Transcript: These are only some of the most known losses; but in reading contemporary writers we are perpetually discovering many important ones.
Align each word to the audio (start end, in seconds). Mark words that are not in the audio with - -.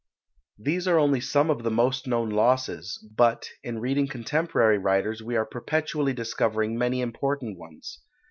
These 0.57 0.87
are 0.87 0.97
only 0.97 1.21
some 1.21 1.51
of 1.51 1.61
the 1.61 1.69
most 1.69 2.07
known 2.07 2.31
losses; 2.31 3.05
but 3.15 3.47
in 3.61 3.77
reading 3.77 4.07
contemporary 4.07 4.79
writers 4.79 5.21
we 5.21 5.35
are 5.35 5.45
perpetually 5.45 6.11
discovering 6.11 6.75
many 6.75 7.01
important 7.01 7.55
ones. 7.59 7.99